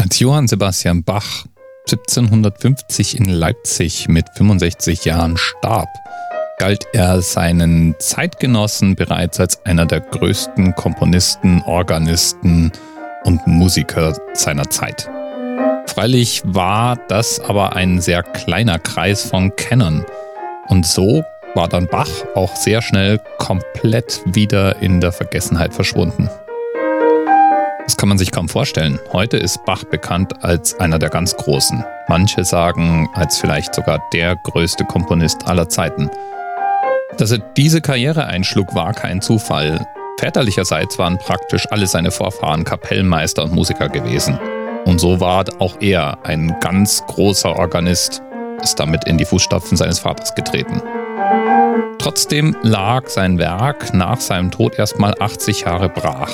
[0.00, 1.44] Als Johann Sebastian Bach
[1.86, 5.90] 1750 in Leipzig mit 65 Jahren starb,
[6.58, 12.72] galt er seinen Zeitgenossen bereits als einer der größten Komponisten, Organisten
[13.24, 15.10] und Musiker seiner Zeit.
[15.84, 20.06] Freilich war das aber ein sehr kleiner Kreis von Kennern
[20.68, 21.22] und so
[21.54, 26.30] war dann Bach auch sehr schnell komplett wieder in der Vergessenheit verschwunden.
[27.90, 29.00] Das kann man sich kaum vorstellen.
[29.12, 31.84] Heute ist Bach bekannt als einer der ganz Großen.
[32.06, 36.08] Manche sagen als vielleicht sogar der größte Komponist aller Zeiten.
[37.18, 39.84] Dass er diese Karriere einschlug, war kein Zufall.
[40.20, 44.38] Väterlicherseits waren praktisch alle seine Vorfahren Kapellmeister und Musiker gewesen.
[44.84, 48.22] Und so war auch er ein ganz großer Organist,
[48.62, 50.80] ist damit in die Fußstapfen seines Vaters getreten.
[51.98, 56.30] Trotzdem lag sein Werk nach seinem Tod erstmal 80 Jahre brach.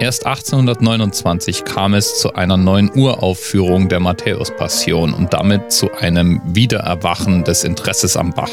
[0.00, 7.44] Erst 1829 kam es zu einer neuen Uraufführung der Matthäus-Passion und damit zu einem Wiedererwachen
[7.44, 8.48] des Interesses am Bach.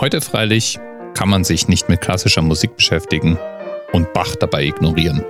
[0.00, 0.78] Heute freilich
[1.14, 3.36] kann man sich nicht mit klassischer Musik beschäftigen
[3.90, 5.24] und Bach dabei ignorieren.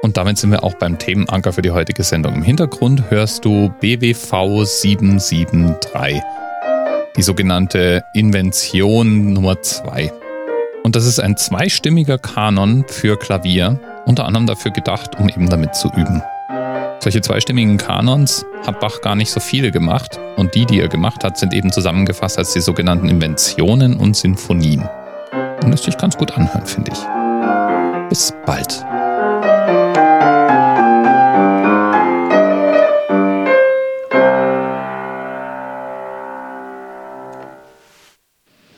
[0.00, 2.36] Und damit sind wir auch beim Themenanker für die heutige Sendung.
[2.36, 6.22] Im Hintergrund hörst du BWV 773
[7.18, 10.12] die sogenannte Invention Nummer 2.
[10.84, 15.74] Und das ist ein zweistimmiger Kanon für Klavier, unter anderem dafür gedacht, um eben damit
[15.74, 16.22] zu üben.
[17.00, 21.24] Solche zweistimmigen Kanons hat Bach gar nicht so viele gemacht und die, die er gemacht
[21.24, 24.88] hat, sind eben zusammengefasst als die sogenannten Inventionen und Sinfonien.
[25.64, 28.08] Und das sich ganz gut anhören, finde ich.
[28.10, 28.84] Bis bald.